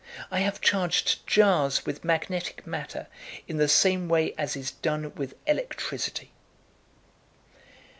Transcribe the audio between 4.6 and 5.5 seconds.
done with